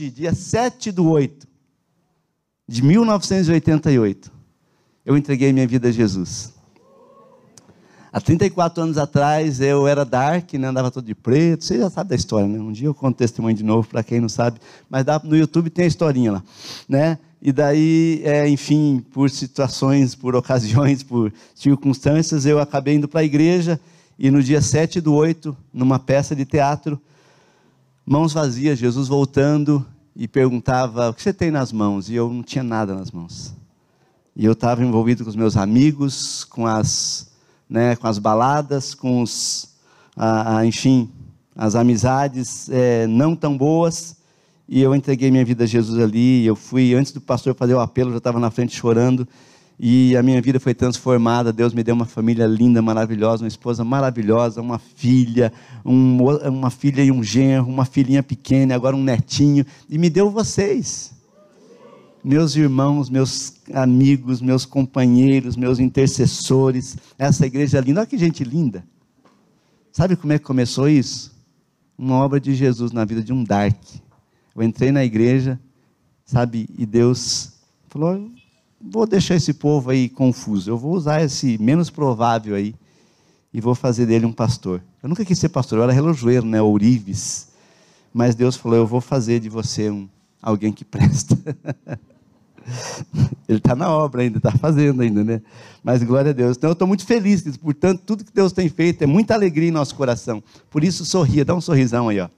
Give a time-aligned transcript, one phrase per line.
[0.00, 1.46] Hoje, dia 7 do 8
[2.66, 4.32] de 1988,
[5.04, 6.54] eu entreguei minha vida a Jesus.
[8.10, 10.68] Há 34 anos atrás eu era dark, né?
[10.68, 11.66] andava todo de preto.
[11.66, 12.58] Você já sabe da história, né?
[12.58, 14.58] Um dia eu conto testemunho de novo para quem não sabe,
[14.88, 16.42] mas no YouTube tem a historinha lá,
[16.88, 17.18] né?
[17.42, 23.24] E daí, é, enfim, por situações, por ocasiões, por circunstâncias, eu acabei indo para a
[23.24, 23.78] igreja
[24.18, 26.98] e no dia 7 do 8, numa peça de teatro,
[28.10, 32.10] mãos vazias, Jesus voltando e perguntava: O que você tem nas mãos?
[32.10, 33.54] E eu não tinha nada nas mãos.
[34.34, 37.30] E eu estava envolvido com os meus amigos, com as,
[37.68, 39.76] né, com as baladas, com os,
[40.16, 41.08] a, a, enfim,
[41.54, 44.16] as amizades é, não tão boas.
[44.68, 46.44] E eu entreguei minha vida a Jesus ali.
[46.44, 49.26] Eu fui, antes do pastor fazer o apelo, eu já estava na frente chorando.
[49.82, 51.52] E a minha vida foi transformada.
[51.52, 55.50] Deus me deu uma família linda, maravilhosa, uma esposa maravilhosa, uma filha,
[55.84, 59.64] um, uma filha e um genro, uma filhinha pequena, agora um netinho.
[59.88, 61.12] E me deu vocês.
[62.22, 66.98] Meus irmãos, meus amigos, meus companheiros, meus intercessores.
[67.18, 68.00] Essa igreja linda.
[68.00, 68.84] Olha que gente linda.
[69.90, 71.32] Sabe como é que começou isso?
[71.96, 73.76] Uma obra de Jesus na vida de um Dark
[74.54, 75.58] eu entrei na igreja,
[76.24, 77.52] sabe, e Deus
[77.88, 78.30] falou:
[78.80, 82.74] vou deixar esse povo aí confuso, eu vou usar esse menos provável aí
[83.52, 84.82] e vou fazer dele um pastor.
[85.02, 87.48] Eu nunca quis ser pastor, eu era relojoeiro, né, ourives.
[88.12, 90.08] Mas Deus falou: eu vou fazer de você um,
[90.40, 91.36] alguém que presta.
[93.48, 95.42] Ele está na obra ainda, está fazendo ainda, né?
[95.82, 96.56] Mas glória a Deus.
[96.56, 99.72] Então eu estou muito feliz, portanto, tudo que Deus tem feito é muita alegria em
[99.72, 100.42] nosso coração.
[100.70, 102.28] Por isso sorria, dá um sorrisão aí, ó.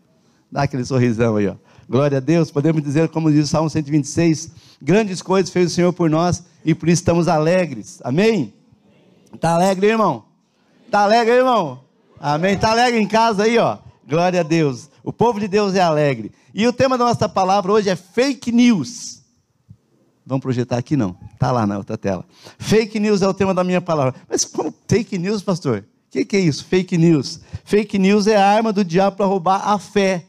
[0.51, 1.57] Dá aquele sorrisão aí, ó.
[1.89, 4.53] Glória a Deus, podemos dizer, como diz o Salmo 126,
[4.83, 8.01] grandes coisas fez o Senhor por nós e por isso estamos alegres.
[8.03, 8.53] Amém?
[9.33, 10.25] Está alegre, irmão?
[10.85, 11.81] Está alegre, irmão?
[12.21, 12.55] Amém?
[12.55, 13.79] Está alegre em casa aí, ó?
[14.07, 14.91] Glória a Deus.
[15.03, 16.33] O povo de Deus é alegre.
[16.53, 19.23] E o tema da nossa palavra hoje é fake news.
[20.27, 21.17] Vamos projetar aqui não.
[21.33, 22.25] Está lá na outra tela.
[22.59, 24.15] Fake news é o tema da minha palavra.
[24.29, 25.79] Mas como fake news, pastor?
[25.79, 26.65] O que, que é isso?
[26.65, 27.41] Fake news.
[27.65, 30.27] Fake news é a arma do diabo para roubar a fé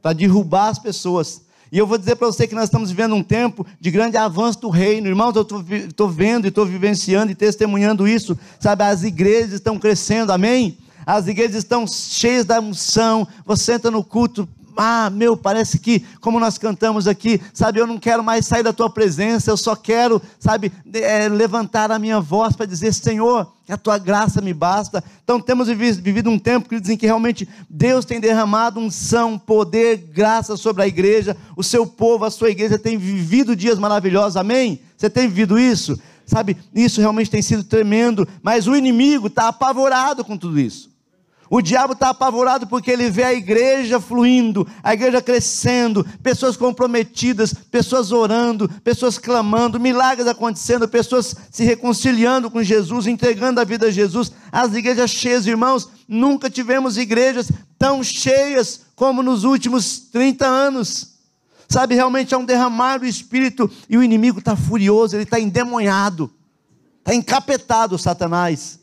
[0.00, 1.42] para derrubar as pessoas.
[1.72, 4.60] E eu vou dizer para você que nós estamos vivendo um tempo de grande avanço
[4.60, 5.06] do reino.
[5.06, 8.36] Irmãos, eu estou vendo e estou vivenciando e testemunhando isso.
[8.58, 10.78] Sabe, as igrejas estão crescendo, amém?
[11.06, 13.26] As igrejas estão cheias da unção.
[13.46, 17.98] Você entra no culto, ah, meu, parece que, como nós cantamos aqui, sabe, eu não
[17.98, 22.54] quero mais sair da tua presença, eu só quero, sabe, é, levantar a minha voz
[22.56, 25.02] para dizer: Senhor, que a tua graça me basta.
[25.22, 30.56] Então, temos vivido um tempo, que dizem que realmente Deus tem derramado unção, poder, graça
[30.56, 34.80] sobre a igreja, o seu povo, a sua igreja tem vivido dias maravilhosos, amém?
[34.96, 35.98] Você tem vivido isso?
[36.26, 40.89] Sabe, isso realmente tem sido tremendo, mas o inimigo está apavorado com tudo isso.
[41.52, 47.52] O diabo está apavorado porque ele vê a igreja fluindo, a igreja crescendo, pessoas comprometidas,
[47.52, 53.90] pessoas orando, pessoas clamando, milagres acontecendo, pessoas se reconciliando com Jesus, entregando a vida a
[53.90, 54.30] Jesus.
[54.52, 61.14] As igrejas cheias, irmãos, nunca tivemos igrejas tão cheias como nos últimos 30 anos.
[61.68, 66.32] Sabe, realmente é um derramar do Espírito e o inimigo está furioso, ele está endemoniado,
[67.00, 68.79] está encapetado, Satanás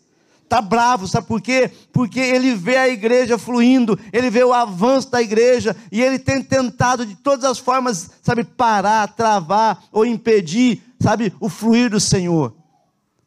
[0.48, 1.70] está bravo, sabe por quê?
[1.92, 6.42] Porque ele vê a igreja fluindo, ele vê o avanço da igreja e ele tem
[6.42, 12.56] tentado de todas as formas, sabe, parar, travar ou impedir, sabe, o fluir do Senhor.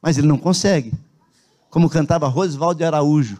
[0.01, 0.93] Mas ele não consegue.
[1.69, 3.39] Como cantava Rosvaldo Araújo.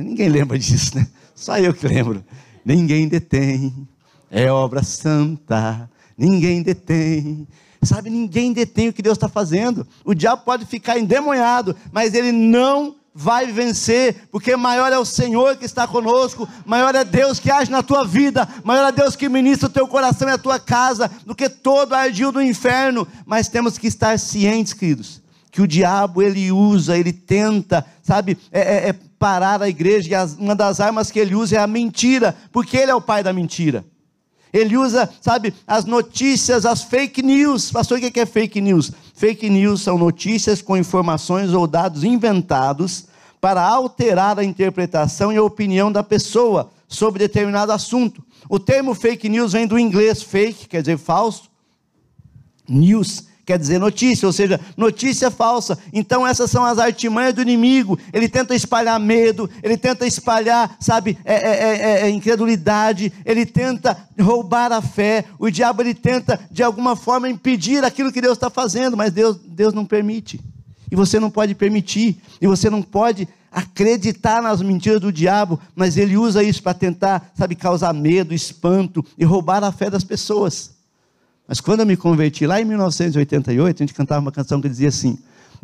[0.00, 1.06] Ninguém lembra disso, né?
[1.34, 2.24] Só eu que lembro.
[2.64, 3.88] Ninguém detém,
[4.28, 5.88] é obra santa,
[6.18, 7.46] ninguém detém
[7.86, 9.86] Sabe, ninguém detém o que Deus está fazendo.
[10.04, 15.56] O diabo pode ficar endemoniado, mas ele não vai vencer, porque maior é o Senhor
[15.56, 19.26] que está conosco, maior é Deus que age na tua vida, maior é Deus que
[19.26, 23.08] ministra o teu coração e a tua casa, do que todo ardil do inferno.
[23.24, 28.60] Mas temos que estar cientes, queridos, que o diabo ele usa, ele tenta, sabe, é,
[28.60, 31.66] é, é parar a igreja, e as, uma das armas que ele usa é a
[31.66, 33.82] mentira, porque ele é o pai da mentira.
[34.56, 37.70] Ele usa, sabe, as notícias, as fake news.
[37.70, 38.90] Pastor, o que é fake news?
[39.14, 43.06] Fake news são notícias com informações ou dados inventados
[43.40, 48.24] para alterar a interpretação e a opinião da pessoa sobre determinado assunto.
[48.48, 51.50] O termo fake news vem do inglês fake, quer dizer falso,
[52.68, 55.78] news quer dizer notícia, ou seja, notícia falsa.
[55.92, 57.96] Então essas são as artimanhas do inimigo.
[58.12, 63.96] Ele tenta espalhar medo, ele tenta espalhar, sabe, é, é, é, é, incredulidade, ele tenta
[64.20, 65.24] roubar a fé.
[65.38, 69.38] O diabo ele tenta de alguma forma impedir aquilo que Deus está fazendo, mas Deus,
[69.46, 70.40] Deus não permite.
[70.90, 75.96] E você não pode permitir, e você não pode acreditar nas mentiras do diabo, mas
[75.96, 80.75] ele usa isso para tentar, sabe, causar medo, espanto e roubar a fé das pessoas.
[81.48, 84.88] Mas quando eu me converti lá em 1988, a gente cantava uma canção que dizia
[84.88, 85.18] assim: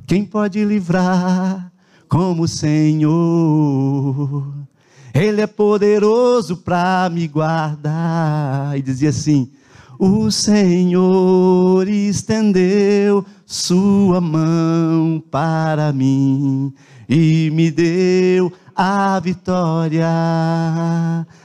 [0.06, 1.72] Quem pode livrar
[2.08, 3.12] como o Senhor?
[5.12, 8.78] Ele é poderoso para me guardar.
[8.78, 9.50] E dizia assim:
[9.98, 16.72] O Senhor estendeu sua mão para mim
[17.08, 20.06] e me deu a vitória.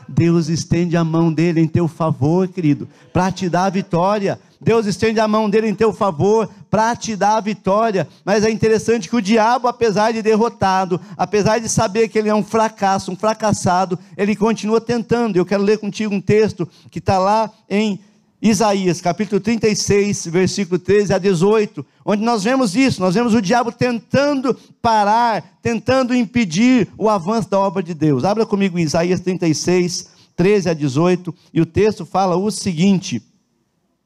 [0.08, 4.40] Deus estende a mão dele em teu favor, querido, para te dar a vitória.
[4.60, 8.08] Deus estende a mão dele em teu favor para te dar a vitória.
[8.26, 12.36] Mas é interessante que o diabo, apesar de derrotado, apesar de saber que ele é
[12.36, 15.38] um fracasso, um fracassado, ele continua tentando.
[15.38, 18.00] Eu quero ler contigo um texto que está lá em
[18.40, 23.72] Isaías, capítulo 36, versículo 13 a 18, onde nós vemos isso, nós vemos o diabo
[23.72, 28.24] tentando parar, tentando impedir o avanço da obra de Deus.
[28.24, 33.24] Abra comigo Isaías 36, 13 a 18, e o texto fala o seguinte: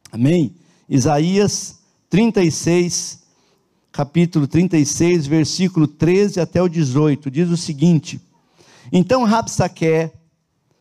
[0.09, 0.55] Amém?
[0.87, 1.79] Isaías
[2.09, 3.23] 36,
[3.91, 8.21] capítulo 36, versículo 13 até o 18, diz o seguinte:
[8.93, 10.09] Então Rabsaque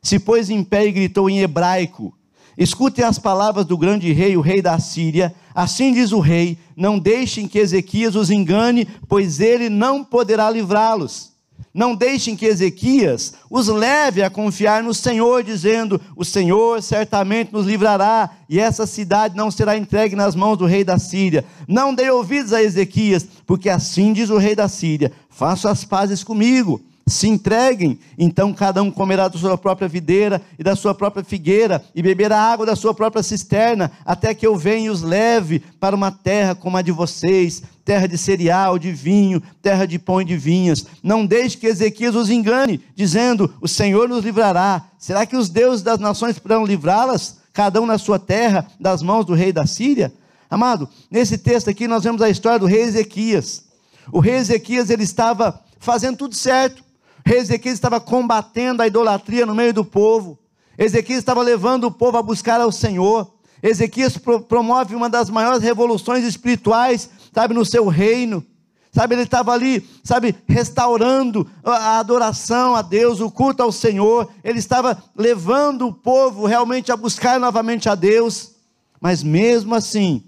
[0.01, 2.17] se pôs em pé e gritou em hebraico,
[2.61, 5.35] Escutem as palavras do grande rei, o rei da Síria.
[5.55, 11.31] Assim diz o rei: Não deixem que Ezequias os engane, pois ele não poderá livrá-los.
[11.73, 17.65] Não deixem que Ezequias os leve a confiar no Senhor, dizendo: O Senhor certamente nos
[17.65, 21.47] livrará, e essa cidade não será entregue nas mãos do rei da Síria.
[21.67, 26.23] Não dê ouvidos a Ezequias, porque assim diz o rei da Síria: Faça as pazes
[26.23, 26.79] comigo
[27.11, 31.85] se entreguem, então cada um comerá da sua própria videira e da sua própria figueira,
[31.95, 35.97] e beberá água da sua própria cisterna, até que eu venha e os leve para
[35.97, 40.25] uma terra como a de vocês, terra de cereal, de vinho, terra de pão e
[40.25, 40.87] de vinhas.
[41.03, 44.85] Não deixe que Ezequias os engane, dizendo: O Senhor nos livrará.
[44.99, 49.25] Será que os deuses das nações poderão livrá-las, cada um na sua terra, das mãos
[49.25, 50.13] do rei da Síria?
[50.49, 53.65] Amado, nesse texto aqui nós vemos a história do rei Ezequias.
[54.13, 56.90] O rei Ezequias ele estava fazendo tudo certo
[57.25, 60.39] Ezequias estava combatendo a idolatria no meio do povo.
[60.77, 63.31] Ezequias estava levando o povo a buscar ao Senhor.
[63.63, 68.45] Ezequias pro, promove uma das maiores revoluções espirituais, sabe, no seu reino.
[68.93, 74.29] Sabe, ele estava ali, sabe, restaurando a adoração a Deus, o culto ao Senhor.
[74.43, 78.57] Ele estava levando o povo realmente a buscar novamente a Deus.
[79.01, 80.25] Mas mesmo assim,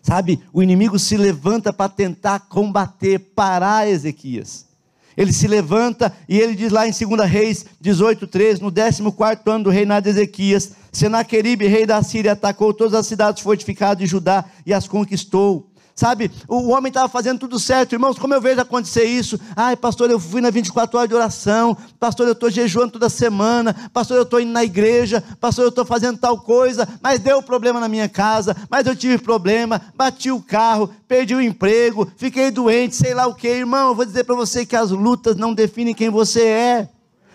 [0.00, 4.71] sabe, o inimigo se levanta para tentar combater, parar Ezequias.
[5.16, 8.62] Ele se levanta e ele diz lá em 2 Reis 18, 13,
[9.02, 13.42] no 14 ano do reinado de Ezequias, Senaqueribe, rei da Síria, atacou todas as cidades
[13.42, 15.71] fortificadas de Judá e as conquistou.
[15.94, 18.18] Sabe, o homem estava fazendo tudo certo, irmãos.
[18.18, 19.38] Como eu vejo acontecer isso?
[19.54, 21.76] Ai, pastor, eu fui na 24 horas de oração.
[22.00, 23.90] Pastor, eu estou jejuando toda semana.
[23.92, 25.22] Pastor, eu estou indo na igreja.
[25.38, 26.88] Pastor, eu estou fazendo tal coisa.
[27.02, 28.56] Mas deu problema na minha casa.
[28.70, 29.80] Mas eu tive problema.
[29.94, 30.90] Bati o carro.
[31.06, 32.10] Perdi o emprego.
[32.16, 32.96] Fiquei doente.
[32.96, 33.48] Sei lá o que.
[33.48, 36.88] Irmão, eu vou dizer para você que as lutas não definem quem você é.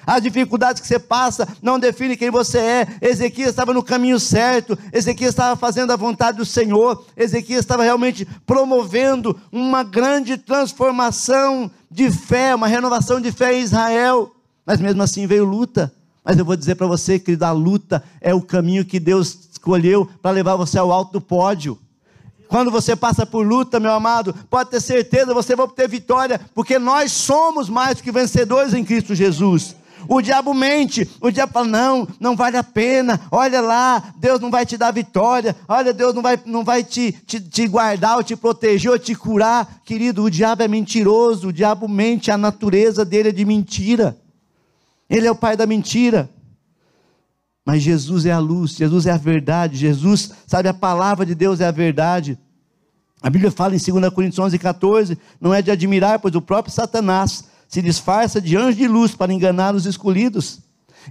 [0.08, 2.88] As dificuldades que você passa não definem quem você é.
[3.02, 4.80] Ezequias estava no caminho certo.
[4.94, 7.04] Ezequias estava fazendo a vontade do Senhor.
[7.18, 14.32] Ezequias estava realmente promovendo uma grande transformação de fé, uma renovação de fé em Israel.
[14.66, 15.94] Mas mesmo assim veio luta.
[16.24, 20.10] Mas eu vou dizer para você, querido, a luta é o caminho que Deus escolheu
[20.22, 21.78] para levar você ao alto do pódio.
[22.48, 26.80] Quando você passa por luta, meu amado, pode ter certeza, você vai obter vitória, porque
[26.80, 29.76] nós somos mais que vencedores em Cristo Jesus.
[30.10, 34.50] O diabo mente, o diabo fala: não, não vale a pena, olha lá, Deus não
[34.50, 38.24] vai te dar vitória, olha, Deus não vai, não vai te, te, te guardar, ou
[38.24, 39.82] te proteger, ou te curar.
[39.84, 44.18] Querido, o diabo é mentiroso, o diabo mente, a natureza dele é de mentira.
[45.10, 46.30] Ele é o pai da mentira.
[47.66, 51.60] Mas Jesus é a luz, Jesus é a verdade, Jesus, sabe, a palavra de Deus
[51.60, 52.40] é a verdade.
[53.22, 56.74] A Bíblia fala em 2 Coríntios 11, 14: não é de admirar, pois o próprio
[56.74, 60.60] Satanás se disfarça de anjo de luz para enganar os escolhidos.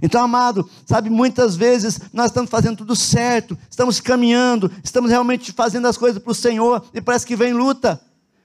[0.01, 5.87] Então, amado, sabe, muitas vezes nós estamos fazendo tudo certo, estamos caminhando, estamos realmente fazendo
[5.87, 7.99] as coisas para o Senhor e parece que vem luta.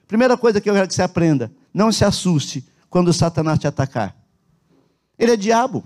[0.07, 4.15] Primeira coisa que eu quero que você aprenda: não se assuste quando Satanás te atacar.
[5.17, 5.83] Ele é diabo,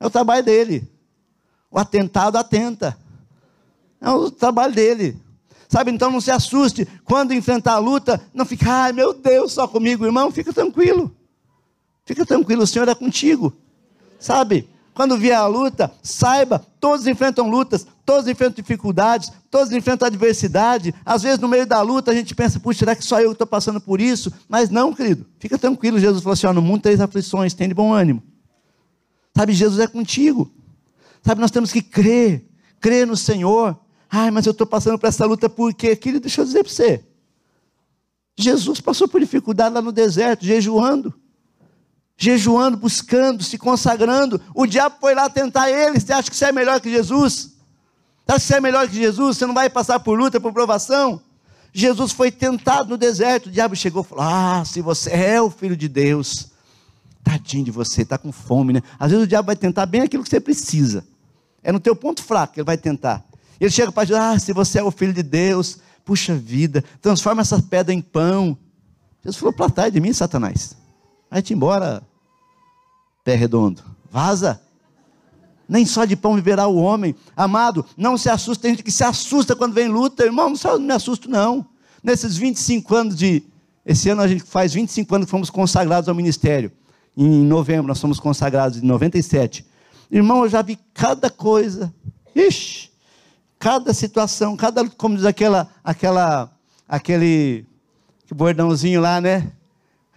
[0.00, 0.90] é o trabalho dele.
[1.70, 2.96] O atentado atenta,
[4.00, 5.18] é o trabalho dele.
[5.72, 9.66] Sabe, então não se assuste quando enfrentar a luta, não fique, ai meu Deus, só
[9.66, 11.10] comigo, irmão, fica tranquilo.
[12.04, 13.56] Fica tranquilo, o Senhor é contigo.
[14.20, 14.68] Sabe?
[14.92, 20.94] Quando vier a luta, saiba, todos enfrentam lutas, todos enfrentam dificuldades, todos enfrentam adversidade.
[21.06, 23.46] Às vezes, no meio da luta, a gente pensa, puxa, será que só eu estou
[23.46, 24.30] passando por isso?
[24.46, 25.98] Mas não, querido, fica tranquilo.
[25.98, 28.22] Jesus falou assim: no mundo três aflições, tem de bom ânimo.
[29.34, 30.52] Sabe, Jesus é contigo.
[31.22, 32.46] Sabe, nós temos que crer,
[32.78, 33.74] crer no Senhor.
[34.14, 37.04] Ai, mas eu estou passando por essa luta porque, querido, deixa eu dizer para você.
[38.38, 41.14] Jesus passou por dificuldade lá no deserto, jejuando
[42.22, 44.40] jejuando, buscando, se consagrando.
[44.54, 45.98] O diabo foi lá tentar ele.
[45.98, 47.50] Você acha que você é melhor que Jesus?
[48.24, 49.38] Você acha que você é melhor que Jesus?
[49.38, 51.20] Você não vai passar por luta, por provação?
[51.72, 53.46] Jesus foi tentado no deserto.
[53.46, 56.48] O diabo chegou e falou: Ah, se você é o filho de Deus,
[57.24, 58.82] tadinho de você, está com fome, né?
[59.00, 61.04] Às vezes o diabo vai tentar bem aquilo que você precisa.
[61.60, 63.24] É no teu ponto fraco que ele vai tentar.
[63.62, 67.42] Ele chega para dizer: Ah, se você é o filho de Deus, puxa vida, transforma
[67.42, 68.58] essa pedra em pão.
[69.22, 70.76] Jesus falou: Para trás de mim, Satanás.
[71.30, 72.02] Vai-te embora,
[73.22, 73.80] pé redondo.
[74.10, 74.60] Vaza.
[75.68, 77.14] Nem só de pão viverá o homem.
[77.36, 78.62] Amado, não se assusta.
[78.62, 80.24] Tem gente que se assusta quando vem luta.
[80.24, 81.64] Irmão, não me assusto, não.
[82.02, 83.44] Nesses 25 anos de.
[83.86, 86.72] Esse ano a gente faz 25 anos que fomos consagrados ao ministério.
[87.16, 89.64] Em novembro nós fomos consagrados, em 97.
[90.10, 91.94] Irmão, eu já vi cada coisa.
[92.34, 92.91] Ixi,
[93.62, 96.50] cada situação, cada, como diz aquela, aquela,
[96.88, 97.64] aquele
[98.34, 99.52] bordãozinho lá, né?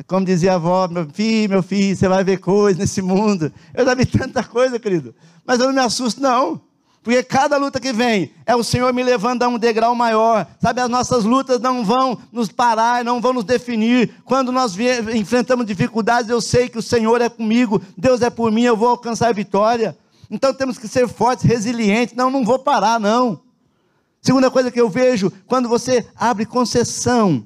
[0.07, 3.53] Como dizia a avó, meu filho, meu filho, você vai ver coisas nesse mundo.
[3.71, 5.13] Eu já vi tanta coisa, querido.
[5.45, 6.59] Mas eu não me assusto, não.
[7.03, 10.47] Porque cada luta que vem é o Senhor me levando a um degrau maior.
[10.59, 14.11] Sabe, as nossas lutas não vão nos parar, não vão nos definir.
[14.25, 14.75] Quando nós
[15.13, 18.89] enfrentamos dificuldades, eu sei que o Senhor é comigo, Deus é por mim, eu vou
[18.89, 19.95] alcançar a vitória.
[20.29, 22.15] Então temos que ser fortes, resilientes.
[22.15, 23.41] Não, não vou parar, não.
[24.21, 27.45] Segunda coisa que eu vejo, quando você abre concessão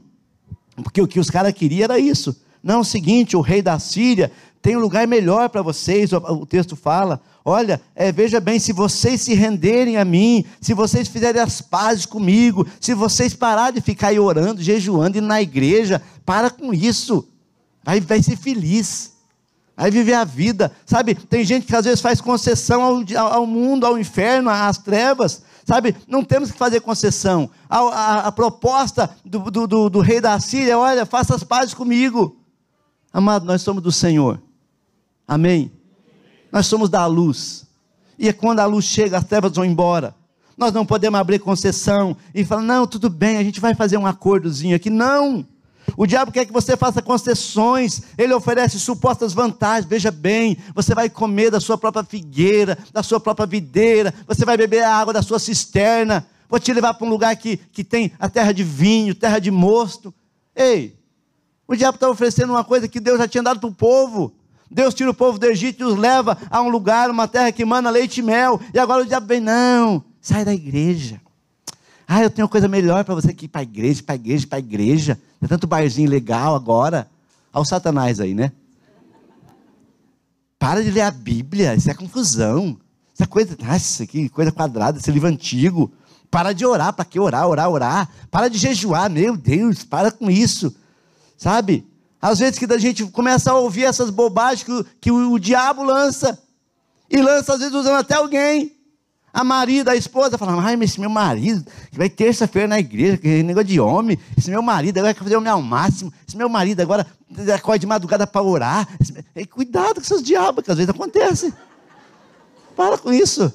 [0.82, 2.36] porque o que os caras queriam era isso.
[2.62, 4.32] Não, é o seguinte, o rei da Síria
[4.62, 7.22] tem um lugar melhor para vocês, o, texto fala.
[7.46, 12.06] Olha, é, veja bem, se vocês se renderem a mim, se vocês fizerem as pazes
[12.06, 17.28] comigo, se vocês pararem de ficar aí orando, jejuando e na igreja, para com isso.
[17.84, 19.14] Vai, vai ser feliz.
[19.80, 20.72] Vai viver a vida.
[20.86, 25.42] Sabe, tem gente que às vezes faz concessão ao, ao mundo, ao inferno, às trevas
[25.70, 27.48] Sabe, não temos que fazer concessão.
[27.70, 31.76] A, a, a proposta do, do, do, do rei da Síria, olha, faça as pazes
[31.76, 32.38] comigo.
[33.14, 34.42] Amado, nós somos do Senhor.
[35.28, 35.72] Amém?
[36.52, 37.68] Nós somos da luz.
[38.18, 40.16] E é quando a luz chega, as trevas vão embora.
[40.58, 44.08] Nós não podemos abrir concessão e falar, não, tudo bem, a gente vai fazer um
[44.08, 44.90] acordozinho aqui.
[44.90, 45.46] Não!
[45.96, 49.90] O diabo quer que você faça concessões, ele oferece supostas vantagens.
[49.90, 54.58] Veja bem, você vai comer da sua própria figueira, da sua própria videira, você vai
[54.58, 56.26] beber a água da sua cisterna.
[56.50, 59.52] Vou te levar para um lugar que, que tem a terra de vinho, terra de
[59.52, 60.14] mosto.
[60.56, 60.98] Ei,
[61.68, 64.34] o diabo está oferecendo uma coisa que Deus já tinha dado para o povo.
[64.72, 67.66] Deus tira o povo do Egito e os leva a um lugar, uma terra que
[67.66, 68.60] manda leite e mel.
[68.74, 71.22] E agora o diabo vem, não, sai da igreja.
[72.12, 74.48] Ah, eu tenho coisa melhor para você que ir para a igreja, para a igreja,
[74.48, 75.22] para a igreja.
[75.40, 77.08] Tem tanto barzinho legal agora.
[77.54, 78.52] Olha o Satanás aí, né?
[80.58, 82.80] Para de ler a Bíblia, isso é confusão.
[83.14, 85.94] Isso é coisa, nossa, que coisa quadrada, esse livro antigo.
[86.32, 88.10] Para de orar, para que orar, orar, orar.
[88.32, 90.76] Para de jejuar, meu Deus, para com isso.
[91.38, 91.88] Sabe?
[92.20, 95.84] Às vezes que a gente começa a ouvir essas bobagens que, que o, o diabo
[95.84, 96.42] lança.
[97.08, 98.79] E lança, às vezes, usando até alguém.
[99.34, 103.18] A marido, a esposa fala, ai, mas esse meu marido, que vai terça-feira na igreja,
[103.18, 106.36] que é negócio de homem, esse meu marido agora quer fazer o meu máximo, esse
[106.36, 107.06] meu marido agora
[107.54, 108.88] acorda de madrugada para orar.
[109.00, 109.46] Esse...
[109.46, 111.54] Cuidado com seus diabos, que às vezes acontece.
[112.76, 113.54] Para com isso.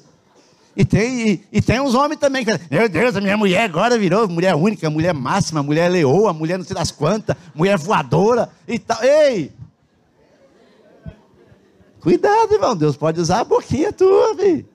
[0.75, 3.97] E tem, e, e tem uns homens também que meu Deus, a minha mulher agora
[3.97, 8.77] virou mulher única, mulher máxima, mulher leoa, mulher não sei das quantas, mulher voadora e
[8.77, 9.01] tal.
[9.01, 9.53] Ei!
[12.01, 14.74] Cuidado, irmão, Deus pode usar a boquinha tua, filho.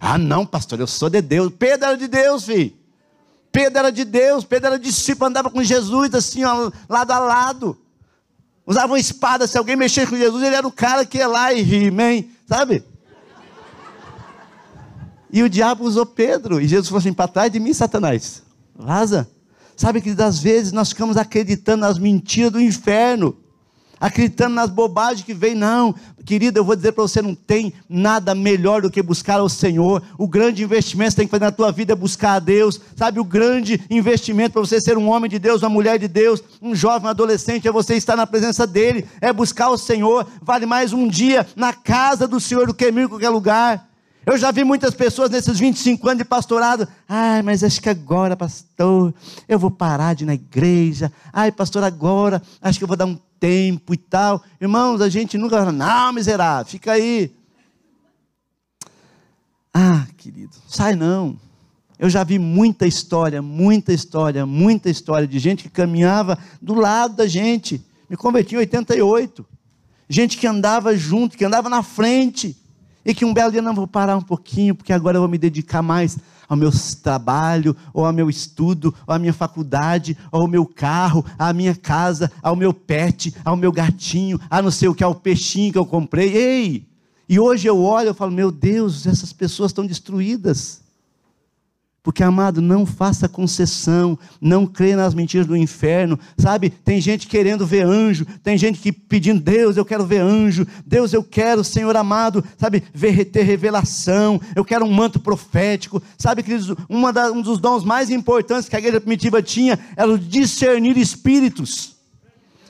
[0.00, 1.52] Ah, não, pastor, eu sou de Deus.
[1.58, 2.72] Pedro era de Deus, filho.
[3.52, 7.76] Pedro era de Deus, Pedro era discípulo, andava com Jesus assim, ó, lado a lado.
[8.64, 11.52] Usava uma espada, se alguém mexesse com Jesus, ele era o cara que ia lá
[11.52, 12.30] e ria, amém?
[12.46, 12.84] Sabe?
[15.32, 18.42] E o diabo usou Pedro, e Jesus falou assim: para trás de mim, Satanás,
[18.74, 19.28] vaza.
[19.76, 23.36] Sabe que das vezes nós ficamos acreditando nas mentiras do inferno
[24.00, 25.54] acreditando nas bobagens que vem.
[25.54, 29.48] Não, querido, eu vou dizer para você: não tem nada melhor do que buscar ao
[29.48, 30.02] Senhor.
[30.16, 32.80] O grande investimento que você tem que fazer na tua vida é buscar a Deus.
[32.96, 36.42] Sabe, o grande investimento para você ser um homem de Deus, uma mulher de Deus,
[36.62, 40.26] um jovem, um adolescente, é você estar na presença dEle, é buscar o Senhor.
[40.40, 43.90] Vale mais um dia na casa do Senhor do que em qualquer lugar.
[44.26, 46.86] Eu já vi muitas pessoas nesses 25 anos de pastorado.
[47.08, 49.14] Ai, mas acho que agora, pastor,
[49.48, 51.10] eu vou parar de ir na igreja.
[51.32, 54.44] Ai, pastor, agora acho que eu vou dar um tempo e tal.
[54.60, 57.32] Irmãos, a gente nunca fala, não, miserável, fica aí.
[60.16, 61.36] querido, sai não.
[61.98, 67.14] Eu já vi muita história, muita história, muita história de gente que caminhava do lado
[67.14, 67.84] da gente.
[68.08, 69.44] Me converti em 88.
[70.08, 72.56] Gente que andava junto, que andava na frente.
[73.04, 75.38] E que um belo dia, não, vou parar um pouquinho, porque agora eu vou me
[75.38, 76.18] dedicar mais
[76.50, 81.24] ao meu trabalho, ou ao meu estudo, ou à minha faculdade, ou ao meu carro,
[81.38, 85.14] à minha casa, ao meu pet, ao meu gatinho, a não sei o que, ao
[85.14, 86.36] peixinho que eu comprei.
[86.36, 86.86] Ei!
[87.28, 90.82] E hoje eu olho e falo, meu Deus, essas pessoas estão destruídas.
[92.02, 96.70] Porque, amado, não faça concessão, não crê nas mentiras do inferno, sabe?
[96.70, 101.12] Tem gente querendo ver anjo, tem gente que pedindo, Deus, eu quero ver anjo, Deus,
[101.12, 102.82] eu quero, Senhor amado, sabe?
[102.94, 106.74] Ver, ter revelação, eu quero um manto profético, sabe, queridos?
[106.88, 110.96] Uma da, um dos dons mais importantes que a igreja primitiva tinha era o discernir
[110.96, 111.96] espíritos,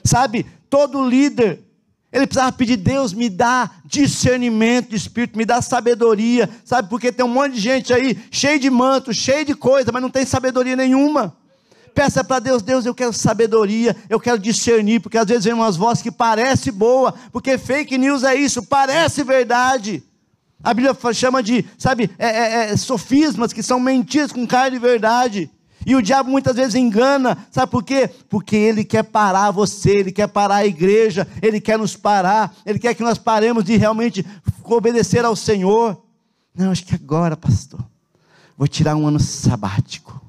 [0.03, 0.45] sabe?
[0.69, 1.70] Todo líder
[2.13, 6.89] ele precisava pedir, Deus, me dá discernimento de espírito, me dá sabedoria, sabe?
[6.89, 10.11] Porque tem um monte de gente aí, cheio de manto, cheio de coisa, mas não
[10.11, 11.37] tem sabedoria nenhuma.
[11.95, 15.77] Peça para Deus, Deus, eu quero sabedoria, eu quero discernir, porque às vezes vem umas
[15.77, 20.03] vozes que parece boa, porque fake news é isso, parece verdade.
[20.63, 24.79] A Bíblia chama de, sabe, é, é, é, sofismas que são mentiras com cara de
[24.79, 25.51] verdade.
[25.87, 28.09] E o diabo muitas vezes engana, sabe por quê?
[28.29, 32.79] Porque ele quer parar você, ele quer parar a igreja, ele quer nos parar, ele
[32.79, 34.25] quer que nós paremos de realmente
[34.65, 36.03] obedecer ao Senhor.
[36.55, 37.81] Não, acho que agora, pastor,
[38.57, 40.21] vou tirar um ano sabático,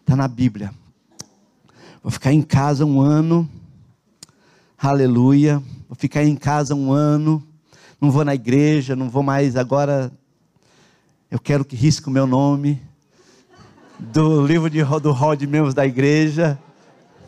[0.00, 0.70] está na Bíblia.
[2.02, 3.48] Vou ficar em casa um ano,
[4.78, 5.62] aleluia.
[5.94, 7.40] Vou ficar em casa um ano,
[8.00, 10.12] não vou na igreja, não vou mais agora.
[11.30, 12.82] Eu quero que risque o meu nome
[13.98, 16.58] do livro de, do hall de membros da igreja.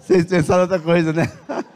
[0.01, 1.31] Vocês pensaram outra coisa, né?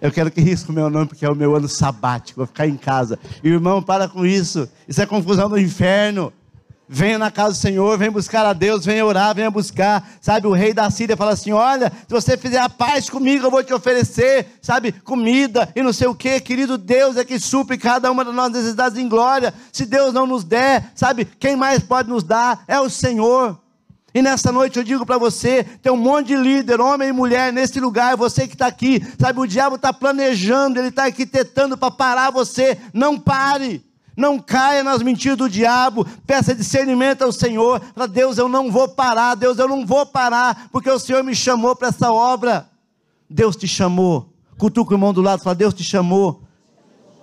[0.00, 2.66] Eu quero que risque o meu nome, porque é o meu ano sabático, vou ficar
[2.66, 3.18] em casa.
[3.44, 4.66] Irmão, para com isso.
[4.88, 6.32] Isso é confusão do inferno.
[6.92, 10.04] Venha na casa do Senhor, venha buscar a Deus, venha orar, venha buscar.
[10.20, 13.50] Sabe, o rei da Síria fala assim: Olha, se você fizer a paz comigo, eu
[13.50, 16.40] vou te oferecer, sabe, comida e não sei o que.
[16.40, 19.54] Querido Deus é que supre cada uma das nossas necessidades em glória.
[19.70, 23.56] Se Deus não nos der, sabe, quem mais pode nos dar é o Senhor.
[24.12, 27.52] E nessa noite eu digo para você: tem um monte de líder, homem e mulher,
[27.52, 31.92] nesse lugar, você que está aqui, sabe, o diabo está planejando, ele está arquitetando para
[31.92, 32.76] parar você.
[32.92, 33.88] Não pare.
[34.20, 36.06] Não caia nas mentiras do diabo.
[36.26, 37.80] Peça discernimento ao Senhor.
[37.80, 39.34] Para Deus, eu não vou parar.
[39.34, 42.68] Deus, eu não vou parar, porque o Senhor me chamou para essa obra.
[43.28, 44.32] Deus te chamou.
[44.58, 46.42] Cutuca o irmão do lado, fala: Deus te chamou.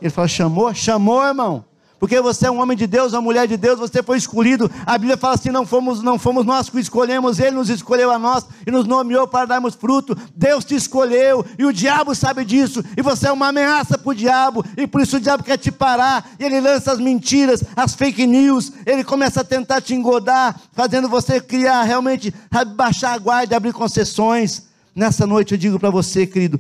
[0.02, 0.74] Ele fala: chamou?
[0.74, 1.64] Chamou, irmão
[2.00, 4.70] porque você é um homem de Deus, uma mulher de Deus, você foi escolhido.
[4.86, 8.20] A Bíblia fala assim: não fomos, não fomos nós que escolhemos, Ele nos escolheu a
[8.20, 10.16] nós e nos nomeou para darmos fruto.
[10.36, 14.16] Deus te escolheu e o diabo sabe disso, e você é uma ameaça para o
[14.16, 17.96] diabo, e por isso o diabo quer te parar, e ele lança as mentiras, as
[17.96, 22.34] fake news, ele começa a tentar te engodar, fazendo você criar realmente,
[22.76, 24.68] baixar a guarda, abrir concessões.
[24.96, 26.60] Nessa noite eu digo para você, querido,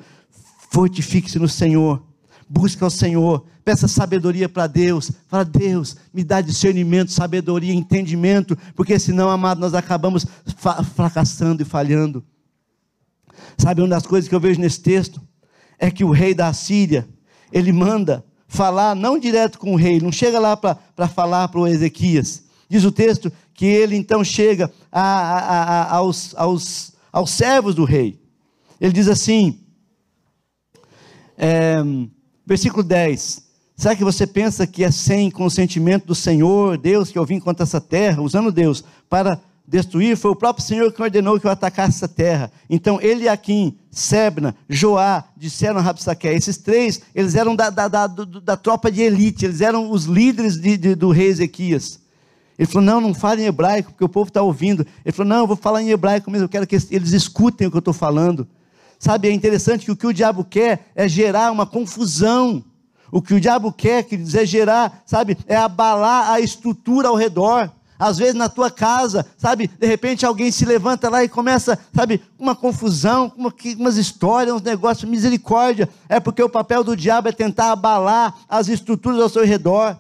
[0.69, 2.06] fortifique-se no Senhor
[2.49, 8.97] busca ao Senhor, peça sabedoria para Deus, fala, Deus, me dá discernimento, sabedoria, entendimento, porque
[8.97, 10.25] senão, amado, nós acabamos
[10.95, 12.23] fracassando e falhando.
[13.57, 15.21] Sabe, uma das coisas que eu vejo nesse texto
[15.77, 17.07] é que o rei da Síria,
[17.51, 21.67] ele manda falar não direto com o rei, não chega lá para falar para o
[21.67, 22.43] Ezequias.
[22.69, 27.83] Diz o texto que ele então chega a, a, a, aos, aos, aos servos do
[27.83, 28.19] rei.
[28.79, 29.59] Ele diz assim:
[31.37, 31.77] é,
[32.47, 33.41] Versículo 10.
[33.75, 37.63] Será que você pensa que é sem consentimento do Senhor, Deus, que eu vim contra
[37.63, 40.15] essa terra, usando Deus para destruir?
[40.15, 42.49] Foi o próprio Senhor que ordenou que eu atacasse essa terra.
[42.69, 46.29] Então, ele Aquim, Sebna, Joá, disseram a Rabsaque.
[46.29, 50.57] Esses três, eles eram da, da, da, da, tropa de elite, eles eram os líderes
[50.57, 51.99] de, de, do rei Ezequias.
[52.57, 54.87] Ele falou: Não, não fale em hebraico, porque o povo está ouvindo.
[55.03, 57.69] Ele falou: Não, eu vou falar em hebraico mesmo, eu quero que eles escutem o
[57.69, 58.47] que eu estou falando.
[58.99, 62.63] Sabe, é interessante que o que o diabo quer é gerar uma confusão.
[63.11, 67.15] O que o diabo quer, quer dizer, é gerar, sabe, é abalar a estrutura ao
[67.15, 67.71] redor.
[67.99, 72.21] Às vezes na tua casa, sabe, de repente alguém se levanta lá e começa, sabe,
[72.37, 75.89] uma confusão, uma, umas histórias, uns negócios, misericórdia.
[76.07, 79.97] É porque o papel do diabo é tentar abalar as estruturas ao seu redor.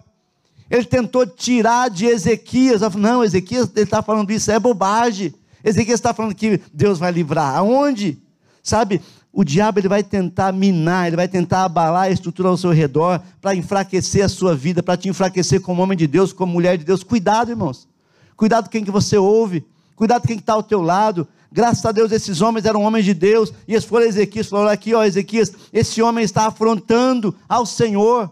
[0.69, 5.33] Ele tentou tirar de Ezequias, não, Ezequias ele está falando isso, é bobagem.
[5.63, 7.55] Ezequias está falando que Deus vai livrar.
[7.55, 8.21] Aonde?
[8.67, 9.01] Sabe,
[9.31, 13.21] o diabo ele vai tentar minar, ele vai tentar abalar a estrutura ao seu redor
[13.39, 16.83] para enfraquecer a sua vida, para te enfraquecer como homem de Deus, como mulher de
[16.83, 17.01] Deus.
[17.01, 17.87] Cuidado, irmãos.
[18.35, 19.65] Cuidado quem que você ouve.
[19.95, 21.25] Cuidado quem está ao teu lado.
[21.49, 23.53] Graças a Deus, esses homens eram homens de Deus.
[23.65, 28.29] E eles foram a Ezequias, falaram aqui, ó, Ezequias, esse homem está afrontando ao Senhor.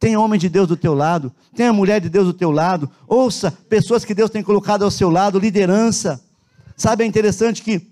[0.00, 3.50] Tenha homem de Deus do teu lado, tenha mulher de Deus do teu lado, ouça
[3.68, 6.18] pessoas que Deus tem colocado ao seu lado, liderança.
[6.74, 7.91] Sabe, é interessante que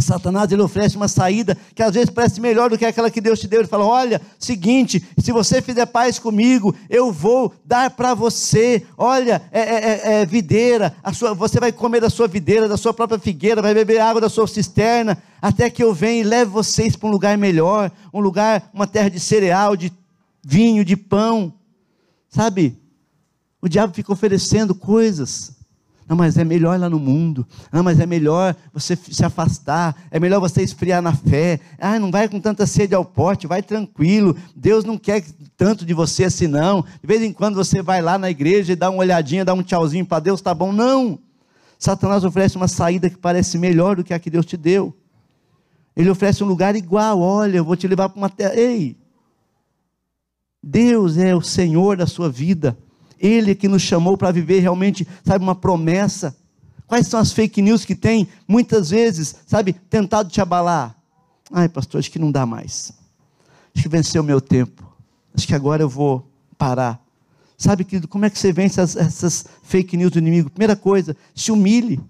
[0.00, 3.38] Satanás ele oferece uma saída que às vezes parece melhor do que aquela que Deus
[3.38, 3.60] te deu.
[3.60, 8.86] Ele fala: Olha, seguinte, se você fizer paz comigo, eu vou dar para você.
[8.96, 12.94] Olha, é, é, é, é videira, sua, você vai comer da sua videira, da sua
[12.94, 16.96] própria figueira, vai beber água da sua cisterna, até que eu venha e leve vocês
[16.96, 19.92] para um lugar melhor um lugar, uma terra de cereal, de
[20.44, 21.54] vinho, de pão.
[22.28, 22.78] Sabe?
[23.60, 25.52] O diabo fica oferecendo coisas
[26.08, 27.46] não, mas é melhor lá no mundo.
[27.72, 29.96] Não, mas é melhor você se afastar.
[30.10, 31.60] É melhor você esfriar na fé.
[31.78, 34.36] Ah, não vai com tanta sede ao pote, vai tranquilo.
[34.54, 35.24] Deus não quer
[35.56, 36.82] tanto de você assim, não.
[36.82, 39.62] De vez em quando você vai lá na igreja e dá uma olhadinha, dá um
[39.62, 40.72] tchauzinho para Deus, tá bom?
[40.72, 41.18] Não.
[41.78, 44.94] Satanás oferece uma saída que parece melhor do que a que Deus te deu.
[45.96, 47.20] Ele oferece um lugar igual.
[47.20, 48.54] Olha, eu vou te levar para uma terra.
[48.54, 48.96] Ei,
[50.62, 52.76] Deus é o Senhor da sua vida.
[53.22, 56.36] Ele que nos chamou para viver realmente, sabe, uma promessa.
[56.88, 60.96] Quais são as fake news que tem, muitas vezes, sabe, tentado te abalar?
[61.52, 62.92] Ai, pastor, acho que não dá mais.
[63.72, 64.84] Acho que venceu o meu tempo.
[65.32, 67.00] Acho que agora eu vou parar.
[67.56, 70.50] Sabe, querido, como é que você vence essas, essas fake news do inimigo?
[70.50, 72.00] Primeira coisa, se humilhe.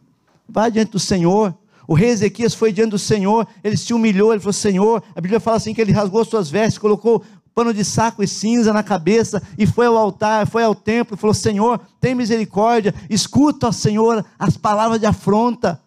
[0.48, 1.55] Vá diante do Senhor.
[1.87, 5.40] O rei Ezequias foi diante do Senhor, ele se humilhou, ele falou: Senhor, a Bíblia
[5.40, 7.22] fala assim que ele rasgou suas vestes, colocou
[7.54, 11.18] pano de saco e cinza na cabeça, e foi ao altar, foi ao templo, e
[11.18, 15.80] falou: Senhor, tem misericórdia, escuta, Senhor, as palavras de afronta.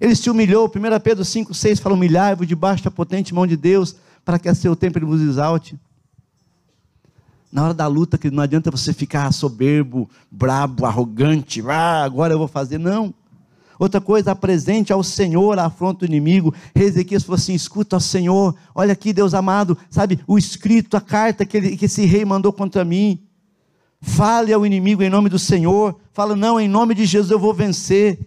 [0.00, 3.96] Ele se humilhou, 1 Pedro 5, 6 fala: humilhai-vos debaixo da potente mão de Deus,
[4.24, 5.78] para que a seu tempo ele vos exalte.
[7.50, 12.38] Na hora da luta, que não adianta você ficar soberbo, brabo, arrogante, ah, agora eu
[12.38, 12.76] vou fazer.
[12.76, 13.14] Não.
[13.78, 16.54] Outra coisa, apresente ao Senhor a afronta do inimigo.
[16.74, 21.56] Ezequias falou assim: escuta, Senhor, olha aqui, Deus amado, sabe, o escrito, a carta que,
[21.56, 23.20] ele, que esse rei mandou contra mim.
[24.00, 25.98] Fale ao inimigo em nome do Senhor.
[26.12, 28.18] Fala, não, em nome de Jesus eu vou vencer.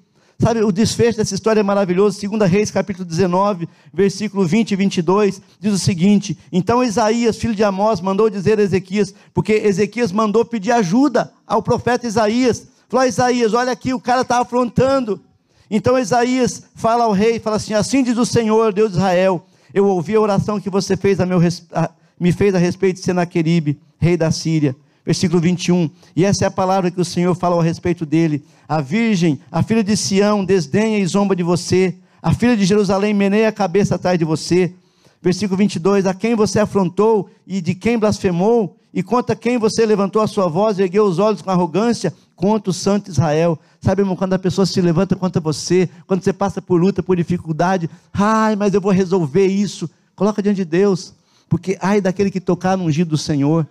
[0.42, 2.18] Sabe, o desfecho dessa história é maravilhoso.
[2.26, 7.64] 2 Reis, capítulo 19, versículo 20 e 22, diz o seguinte: Então Isaías, filho de
[7.64, 12.68] Amós, mandou dizer a Ezequias, porque Ezequias mandou pedir ajuda ao profeta Isaías.
[12.88, 15.22] Falou: Isaías, olha aqui, o cara está afrontando.
[15.70, 19.86] Então Isaías fala ao rei, fala assim: Assim diz o Senhor, Deus de Israel, eu
[19.86, 21.40] ouvi a oração que você fez a meu,
[21.74, 24.76] a, me fez a respeito de Senaqueribe, rei da Síria.
[25.06, 25.90] Versículo 21.
[26.16, 28.44] E essa é a palavra que o Senhor fala a respeito dele.
[28.68, 31.96] A virgem, a filha de Sião, desdenha e zomba de você.
[32.22, 34.74] A filha de Jerusalém meneia a cabeça atrás de você.
[35.22, 36.06] Versículo 22.
[36.06, 40.48] A quem você afrontou e de quem blasfemou, e contra quem você levantou a sua
[40.48, 43.60] voz ergueu os olhos com arrogância, contra o Santo Israel.
[43.82, 47.18] Sabe, irmão, quando a pessoa se levanta contra você, quando você passa por luta, por
[47.18, 49.90] dificuldade, ai, mas eu vou resolver isso.
[50.16, 51.14] Coloca diante de Deus,
[51.50, 53.68] porque ai daquele que tocar no ungido do Senhor.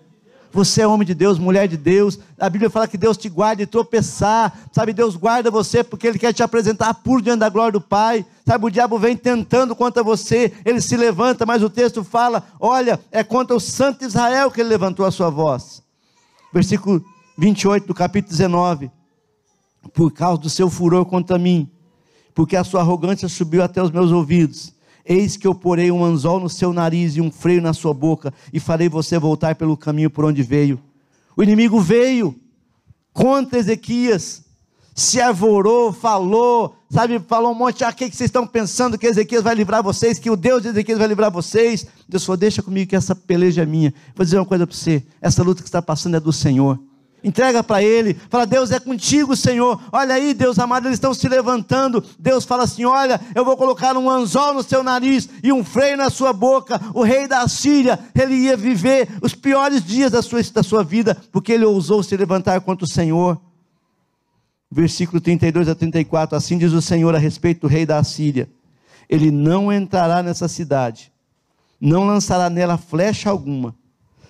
[0.53, 2.19] Você é homem de Deus, mulher de Deus.
[2.39, 4.53] A Bíblia fala que Deus te guarda de tropeçar.
[4.71, 8.25] Sabe, Deus guarda você porque Ele quer te apresentar puro diante da glória do Pai.
[8.47, 13.01] Sabe, o diabo vem tentando contra você, ele se levanta, mas o texto fala: olha,
[13.11, 15.83] é contra o Santo Israel que ele levantou a sua voz.
[16.53, 17.03] Versículo
[17.38, 18.90] 28 do capítulo 19
[19.94, 21.70] por causa do seu furor contra mim,
[22.35, 24.74] porque a sua arrogância subiu até os meus ouvidos.
[25.05, 28.35] Eis que eu porei um anzol no seu nariz e um freio na sua boca,
[28.53, 30.81] e farei você voltar pelo caminho por onde veio.
[31.37, 32.35] O inimigo veio
[33.12, 34.44] contra Ezequias,
[34.92, 39.44] se arvorou, falou, sabe, falou um monte, ah, o que vocês estão pensando que Ezequias
[39.44, 41.87] vai livrar vocês, que o Deus de Ezequias vai livrar vocês?
[42.09, 43.94] Deus falou, deixa comigo que essa peleja é minha.
[44.16, 46.88] Vou dizer uma coisa para você, essa luta que está passando é do Senhor.
[47.23, 49.81] Entrega para ele, fala: Deus é contigo, Senhor.
[49.93, 52.05] Olha aí, Deus amado, eles estão se levantando.
[52.19, 55.97] Deus fala assim: Olha, eu vou colocar um anzol no seu nariz e um freio
[55.97, 56.81] na sua boca.
[56.95, 61.17] O rei da Síria, ele ia viver os piores dias da sua, da sua vida,
[61.33, 63.41] porque ele ousou se levantar contra o Senhor.
[64.71, 68.49] Versículo 32 a 34: Assim diz o Senhor a respeito do rei da Síria:
[69.09, 71.11] Ele não entrará nessa cidade,
[71.81, 73.75] não lançará nela flecha alguma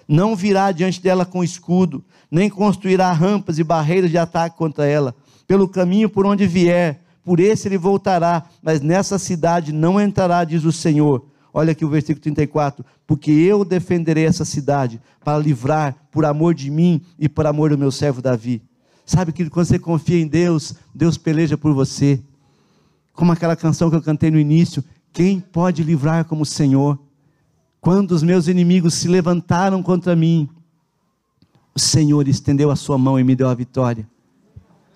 [0.08, 5.14] não virá diante dela com escudo, nem construirá rampas e barreiras de ataque contra ela.
[5.46, 10.64] Pelo caminho por onde vier, por esse ele voltará, mas nessa cidade não entrará, diz
[10.64, 11.26] o Senhor.
[11.52, 16.70] Olha aqui o versículo 34: Porque eu defenderei essa cidade para livrar por amor de
[16.70, 18.62] mim e por amor do meu servo Davi.
[19.04, 22.22] Sabe que quando você confia em Deus, Deus peleja por você.
[23.12, 26.98] Como aquela canção que eu cantei no início: Quem pode livrar como o Senhor?
[27.80, 30.48] Quando os meus inimigos se levantaram contra mim,
[31.74, 34.08] o Senhor estendeu a sua mão e me deu a vitória.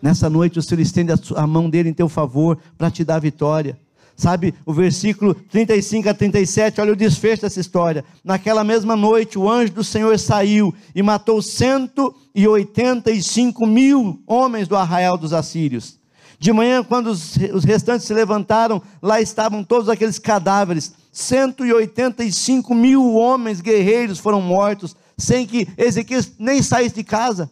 [0.01, 3.21] Nessa noite o Senhor estende a, mão dele em teu favor para te dar a
[3.21, 3.79] vitória.
[4.17, 8.05] Sabe, o versículo 35 a 37, olha o desfecho dessa história.
[8.25, 15.17] Naquela mesma noite, o anjo do Senhor saiu e matou 185 mil homens do arraial
[15.17, 16.01] dos assírios.
[16.39, 20.93] De manhã, quando os, os restantes se levantaram, lá estavam todos aqueles cadáveres.
[21.13, 27.51] 185 mil homens guerreiros foram mortos, sem que Ezequias nem saísse de casa.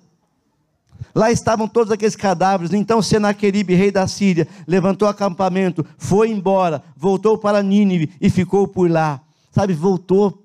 [1.15, 2.73] Lá estavam todos aqueles cadáveres.
[2.73, 8.91] Então Senaqueribe, rei da Síria, levantou acampamento, foi embora, voltou para Nínive e ficou por
[8.91, 9.21] lá.
[9.53, 10.43] Sabe, voltou.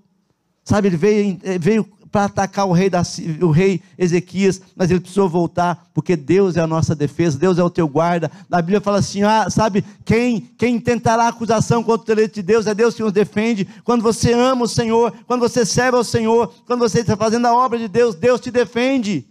[0.63, 3.01] Sabe, ele veio, eh, veio para atacar o rei, da,
[3.41, 7.63] o rei Ezequias, mas ele precisou voltar, porque Deus é a nossa defesa, Deus é
[7.63, 8.32] o teu guarda.
[8.49, 12.67] Na Bíblia fala assim: ah, sabe, quem, quem tentará acusação contra o direito de Deus
[12.67, 13.67] é Deus que nos defende.
[13.84, 17.54] Quando você ama o Senhor, quando você serve ao Senhor, quando você está fazendo a
[17.54, 19.28] obra de Deus, Deus te defende.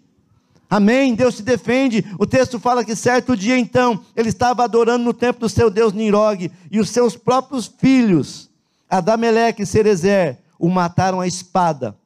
[0.68, 1.14] Amém?
[1.14, 2.04] Deus te defende.
[2.18, 5.94] O texto fala que certo dia então, ele estava adorando no templo do seu Deus
[5.94, 8.50] Nirog, e os seus próprios filhos,
[8.90, 11.96] Adameleque e Cerezer, o mataram à espada,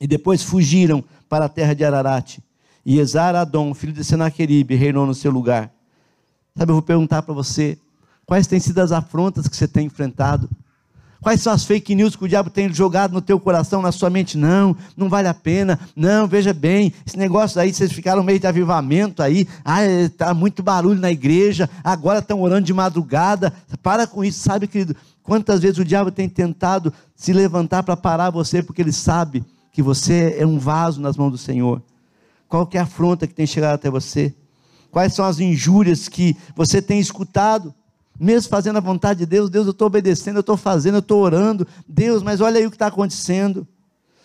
[0.00, 2.38] e depois fugiram para a terra de Ararat.
[2.84, 5.70] E Esar-Adom, filho de Senaqueribe, reinou no seu lugar.
[6.56, 7.78] Sabe, eu vou perguntar para você,
[8.24, 10.48] quais têm sido as afrontas que você tem enfrentado?
[11.20, 14.08] Quais são as fake news que o diabo tem jogado no teu coração, na sua
[14.08, 14.38] mente?
[14.38, 15.78] Não, não vale a pena.
[15.94, 19.46] Não, veja bem, esse negócio aí, vocês ficaram meio de avivamento aí.
[19.64, 21.68] Ah, está muito barulho na igreja.
[21.82, 23.52] Agora estão orando de madrugada.
[23.82, 24.94] Para com isso, sabe, querido?
[25.22, 29.44] Quantas vezes o diabo tem tentado se levantar para parar você, porque ele sabe
[29.78, 31.80] que você é um vaso nas mãos do Senhor.
[32.48, 34.34] Qual é a afronta que tem chegado até você?
[34.90, 37.72] Quais são as injúrias que você tem escutado?
[38.18, 41.22] mesmo fazendo a vontade de Deus, Deus, eu estou obedecendo, eu estou fazendo, eu estou
[41.22, 43.64] orando, Deus, mas olha aí o que está acontecendo.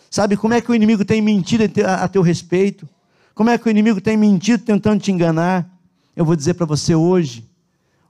[0.10, 2.90] Sabe como é que o inimigo tem mentido a teu respeito?
[3.36, 5.70] Como é que o inimigo tem mentido tentando te enganar?
[6.16, 7.48] Eu vou dizer para você hoje: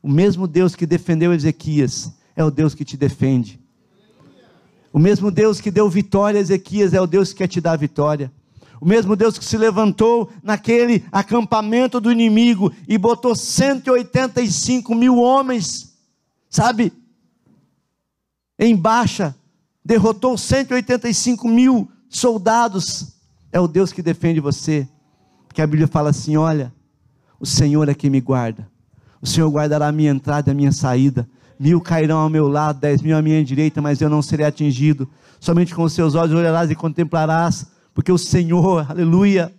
[0.01, 3.59] o mesmo Deus que defendeu Ezequias é o Deus que te defende.
[4.93, 7.75] O mesmo Deus que deu vitória a Ezequias é o Deus que quer te dar
[7.75, 8.31] vitória.
[8.79, 15.95] O mesmo Deus que se levantou naquele acampamento do inimigo e botou 185 mil homens,
[16.47, 16.93] sabe,
[18.59, 19.35] em baixa,
[19.83, 23.15] derrotou 185 mil soldados.
[23.51, 24.87] É o Deus que defende você.
[25.47, 26.71] Porque a Bíblia fala assim: olha,
[27.39, 28.67] o Senhor é quem me guarda.
[29.19, 31.27] O Senhor guardará a minha entrada e a minha saída.
[31.59, 35.07] Mil cairão ao meu lado, dez mil à minha direita, mas eu não serei atingido.
[35.39, 39.53] Somente com os seus olhos olharás e contemplarás porque o Senhor, aleluia,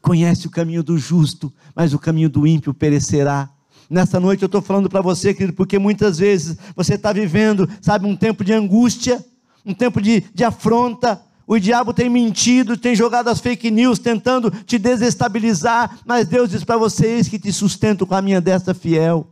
[0.00, 3.48] conhece o caminho do justo, mas o caminho do ímpio perecerá.
[3.88, 8.06] Nessa noite eu estou falando para você, querido, porque muitas vezes você está vivendo, sabe,
[8.06, 9.24] um tempo de angústia,
[9.64, 11.20] um tempo de, de afronta.
[11.46, 16.64] O diabo tem mentido, tem jogado as fake news, tentando te desestabilizar, mas Deus diz
[16.64, 19.28] para vocês que te sustento com a minha destra fiel.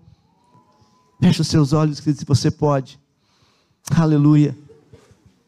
[1.20, 2.98] Feche os seus olhos, querido, se você pode.
[3.94, 4.56] Aleluia.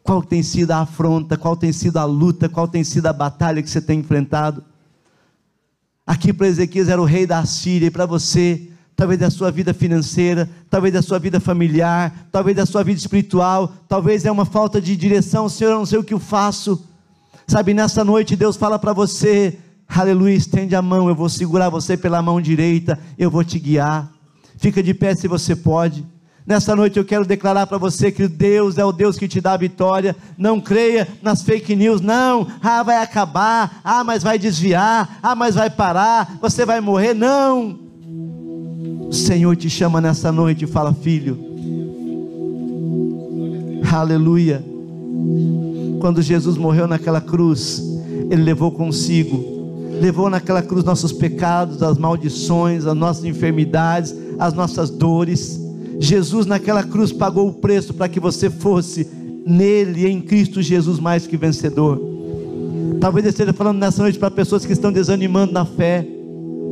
[0.03, 3.63] Qual tem sido a afronta, qual tem sido a luta, qual tem sido a batalha
[3.63, 4.63] que você tem enfrentado?
[6.07, 9.73] Aqui para Ezequias era o rei da Síria, e para você, talvez da sua vida
[9.73, 14.81] financeira, talvez da sua vida familiar, talvez da sua vida espiritual, talvez é uma falta
[14.81, 16.85] de direção, Senhor, eu não sei o que eu faço.
[17.47, 19.59] Sabe, nessa noite Deus fala para você,
[19.89, 24.13] aleluia, estende a mão, eu vou segurar você pela mão direita, eu vou te guiar.
[24.62, 26.07] Fica de pé se você pode.
[26.46, 29.55] Nessa noite eu quero declarar para você que Deus é o Deus que te dá
[29.55, 30.14] a vitória.
[30.38, 32.46] Não creia nas fake news, não.
[32.62, 33.81] Ah, vai acabar.
[33.83, 35.18] Ah, mas vai desviar.
[35.20, 36.38] Ah, mas vai parar.
[36.40, 37.12] Você vai morrer.
[37.12, 37.77] Não.
[39.09, 41.37] O Senhor te chama nessa noite e fala: Filho,
[43.92, 44.64] aleluia.
[45.98, 47.83] Quando Jesus morreu naquela cruz,
[48.31, 49.44] Ele levou consigo,
[50.01, 55.63] levou naquela cruz nossos pecados, as maldições, as nossas enfermidades, as nossas dores
[56.03, 59.09] Jesus naquela cruz pagou o preço para que você fosse
[59.47, 62.01] nele, em Cristo Jesus, mais que vencedor.
[63.01, 66.05] Talvez esteja falando nessa noite para pessoas que estão desanimando na fé.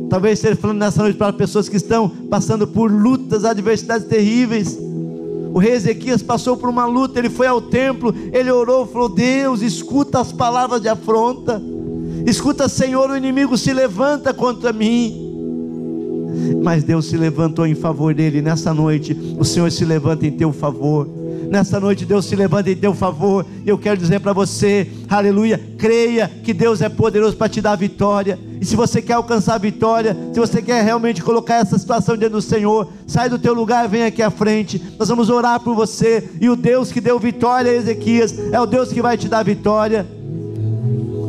[0.09, 4.77] Talvez esteja falando nessa noite para pessoas que estão passando por lutas, adversidades terríveis.
[5.53, 9.61] O rei Ezequias passou por uma luta, ele foi ao templo, ele orou, falou: Deus,
[9.61, 11.61] escuta as palavras de afronta.
[12.25, 15.30] Escuta, Senhor, o inimigo se levanta contra mim
[16.61, 18.41] mas Deus se levantou em favor dele.
[18.41, 21.07] Nessa noite, o Senhor se levanta em teu favor.
[21.49, 23.45] Nessa noite, Deus se levanta em teu favor.
[23.65, 27.75] E eu quero dizer para você, aleluia, creia que Deus é poderoso para te dar
[27.75, 28.39] vitória.
[28.61, 32.31] E se você quer alcançar a vitória, se você quer realmente colocar essa situação diante
[32.31, 34.81] do Senhor, sai do teu lugar, vem aqui à frente.
[34.97, 36.29] Nós vamos orar por você.
[36.39, 39.43] E o Deus que deu vitória a Ezequias é o Deus que vai te dar
[39.43, 40.07] vitória.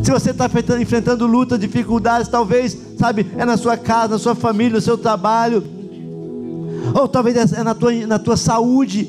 [0.03, 4.75] Se você está enfrentando lutas, dificuldades, talvez, sabe, é na sua casa, na sua família,
[4.75, 5.65] no seu trabalho.
[6.95, 9.09] ou talvez é na tua, na tua saúde.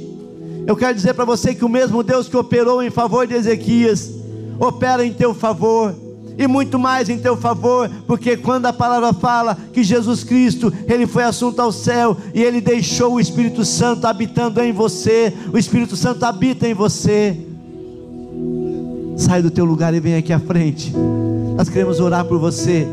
[0.65, 4.11] Eu quero dizer para você que o mesmo Deus que operou em favor de Ezequias,
[4.59, 5.93] opera em teu favor
[6.35, 11.05] e muito mais em teu favor, porque quando a palavra fala que Jesus Cristo, ele
[11.05, 15.95] foi assunto ao céu e ele deixou o Espírito Santo habitando em você, o Espírito
[15.95, 17.37] Santo habita em você.
[19.17, 20.91] Sai do teu lugar e vem aqui à frente.
[21.55, 22.87] Nós queremos orar por você.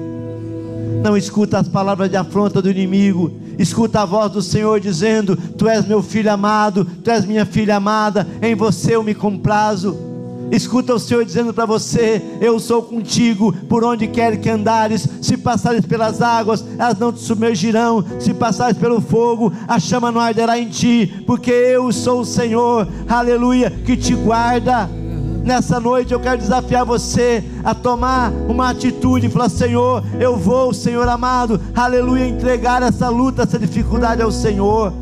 [1.02, 3.32] Não escuta as palavras de afronta do inimigo.
[3.58, 7.76] Escuta a voz do Senhor dizendo: Tu és meu filho amado, tu és minha filha
[7.76, 10.10] amada, em você eu me comprazo.
[10.50, 15.08] Escuta o Senhor dizendo para você: Eu sou contigo, por onde quer que andares.
[15.22, 18.04] Se passares pelas águas, elas não te submergirão.
[18.18, 22.86] Se passares pelo fogo, a chama não arderá em ti, porque eu sou o Senhor,
[23.08, 24.99] aleluia, que te guarda.
[25.42, 30.72] Nessa noite eu quero desafiar você a tomar uma atitude e falar: Senhor, eu vou,
[30.72, 34.92] Senhor amado, aleluia, entregar essa luta, essa dificuldade ao Senhor.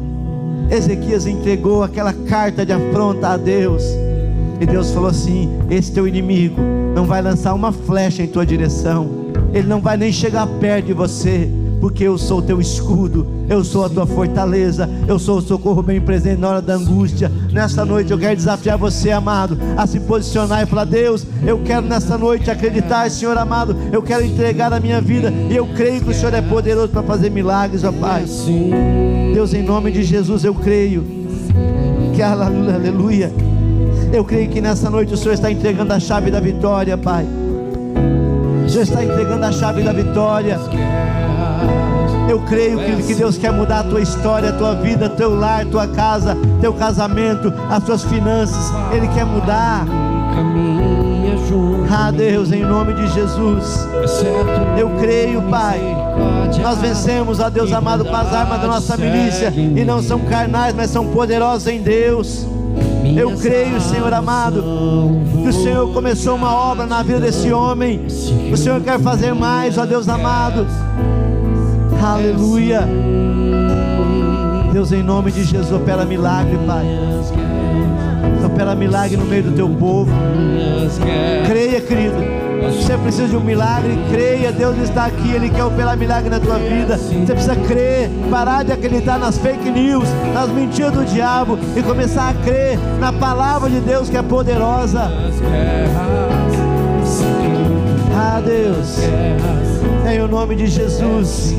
[0.71, 3.83] Ezequias entregou aquela carta de afronta a Deus.
[4.61, 6.61] E Deus falou assim: Esse teu inimigo
[6.95, 9.09] não vai lançar uma flecha em tua direção,
[9.53, 13.63] ele não vai nem chegar perto de você, porque eu sou o teu escudo, eu
[13.65, 17.31] sou a tua fortaleza, eu sou o socorro bem presente na hora da angústia.
[17.53, 21.87] Nessa noite eu quero desafiar você, amado, a se posicionar e falar: Deus, eu quero
[21.87, 26.11] nessa noite acreditar, Senhor amado, eu quero entregar a minha vida e eu creio que
[26.11, 28.25] o Senhor é poderoso para fazer milagres, ó Pai.
[29.35, 31.05] Deus, em nome de Jesus, eu creio
[32.15, 33.33] que aleluia
[34.13, 37.27] eu creio que nessa noite o Senhor está entregando a chave da vitória, Pai.
[38.65, 40.59] O Senhor está entregando a chave da vitória.
[42.29, 45.65] Eu creio que, que Deus quer mudar a tua história, a tua vida, teu lar,
[45.65, 48.71] tua casa, teu casamento, as tuas finanças.
[48.93, 49.87] Ele quer mudar.
[51.91, 53.89] Ah, Deus, em nome de Jesus.
[54.77, 55.81] Eu creio, Pai.
[56.63, 59.49] Nós vencemos, ó Deus amado, com as armas da nossa milícia.
[59.49, 62.47] E não são carnais, mas são poderosos em Deus.
[63.17, 64.63] Eu creio, Senhor amado,
[65.43, 68.07] que o Senhor começou uma obra na vida desse homem.
[68.53, 70.67] O Senhor quer fazer mais, ó Deus amado.
[72.03, 72.89] Aleluia.
[74.73, 76.87] Deus, em nome de Jesus, opera milagre, Pai.
[78.45, 80.11] Opera milagre no meio do teu povo.
[81.47, 82.17] Creia, querido.
[82.63, 86.59] Você precisa de um milagre, creia, Deus está aqui, Ele quer operar milagre na tua
[86.59, 86.97] vida.
[86.97, 92.31] Você precisa crer, parar de acreditar nas fake news, nas mentiras do diabo e começar
[92.31, 95.11] a crer na palavra de Deus que é poderosa.
[98.15, 98.99] Ah, Deus,
[100.13, 101.55] em o nome de Jesus.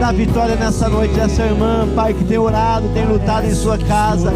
[0.00, 4.32] Dá vitória nessa noite essa irmã, Pai, que tem orado, tem lutado em sua casa.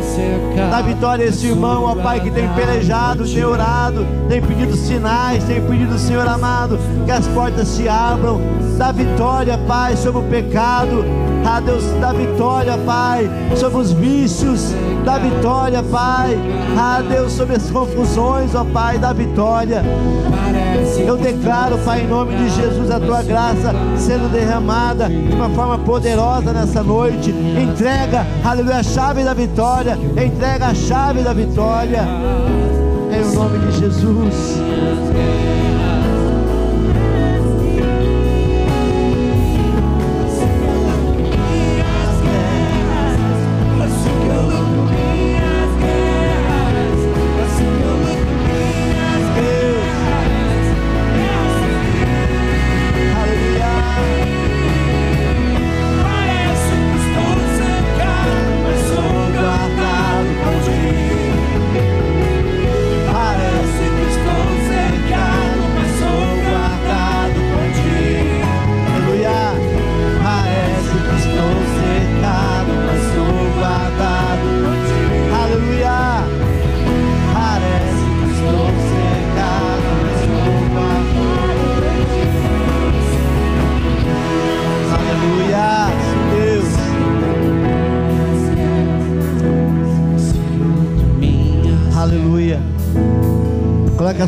[0.71, 5.61] Dá vitória esse irmão, ó Pai, que tem pelejado, tem orado, tem pedido sinais, tem
[5.61, 8.41] pedido, Senhor amado, que as portas se abram.
[8.77, 11.05] Dá vitória, Pai, sobre o pecado.
[11.45, 14.75] Ah, Deus, dá vitória, Pai, sobre os vícios.
[15.05, 16.39] Dá vitória, Pai.
[16.77, 19.83] Ah, Deus, sobre as confusões, ó Pai, dá vitória.
[21.07, 25.79] Eu declaro, Pai, em nome de Jesus, a tua graça sendo derramada de uma forma
[25.79, 27.31] poderosa nessa noite.
[27.31, 29.99] Entrega, aleluia, a chave da vitória.
[30.17, 32.03] Entrega a chave da vitória.
[33.11, 34.61] Em nome de Jesus.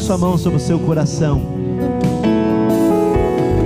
[0.02, 1.40] Sua mão sobre o seu coração.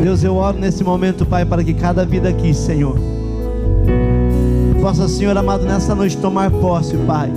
[0.01, 2.97] Deus, eu oro nesse momento, Pai, para que cada vida aqui, Senhor,
[4.81, 7.33] possa, Senhor amado, nessa noite tomar posse, Pai.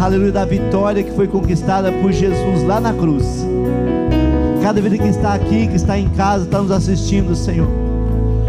[0.00, 3.44] Aleluia, da vitória que foi conquistada por Jesus lá na cruz.
[4.62, 7.68] Cada vida que está aqui, que está em casa, está nos assistindo, Senhor,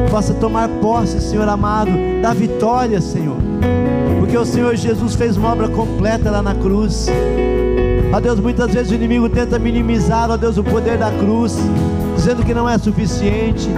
[0.10, 1.92] possa tomar posse, Senhor amado,
[2.22, 3.38] da vitória, Senhor.
[4.20, 7.08] Porque o Senhor Jesus fez uma obra completa lá na cruz.
[8.12, 11.58] Ó Deus, muitas vezes o inimigo tenta minimizar, ó Deus, o poder da cruz,
[12.16, 13.70] dizendo que não é suficiente.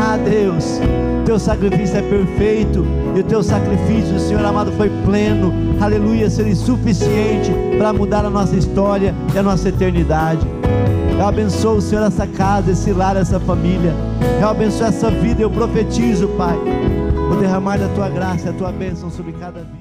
[0.00, 0.80] Ah, Deus,
[1.26, 5.52] teu sacrifício é perfeito, E o teu sacrifício, Senhor amado, foi pleno.
[5.80, 10.46] Aleluia, seria suficiente para mudar a nossa história e a nossa eternidade.
[11.20, 13.92] Eu abençoo, Senhor, essa casa, esse lar, essa família.
[14.40, 15.42] Eu abençoo essa vida.
[15.42, 16.56] Eu profetizo, Pai,
[17.30, 19.79] o derramar da tua graça, a tua bênção sobre cada vida.